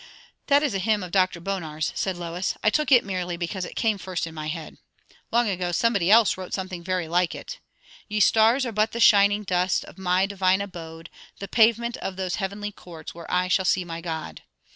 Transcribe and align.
"That 0.47 0.63
is 0.63 0.73
a 0.73 0.79
hymn 0.79 1.03
of 1.03 1.11
Dr. 1.11 1.39
Bonar's," 1.39 1.91
said 1.93 2.17
Lois. 2.17 2.57
"I 2.63 2.71
took 2.71 2.91
it 2.91 3.05
merely 3.05 3.37
because 3.37 3.65
it 3.65 3.75
came 3.75 3.99
first 3.99 4.25
into 4.25 4.33
my 4.33 4.47
head. 4.47 4.79
Long 5.31 5.47
ago 5.47 5.71
somebody 5.71 6.09
else 6.09 6.39
wrote 6.39 6.53
something 6.55 6.83
very 6.83 7.07
like 7.07 7.35
it 7.35 7.59
'Ye 8.07 8.19
stars 8.19 8.65
are 8.65 8.71
but 8.71 8.93
the 8.93 8.99
shining 8.99 9.43
dust 9.43 9.85
Of 9.85 9.99
my 9.99 10.25
divine 10.25 10.59
abode; 10.59 11.11
The 11.37 11.47
pavement 11.47 11.97
of 11.97 12.15
those 12.15 12.37
heavenly 12.37 12.71
courts 12.71 13.13
Where 13.13 13.31
I 13.31 13.47
shall 13.47 13.63
see 13.63 13.85
my 13.85 14.01
God. 14.01 14.41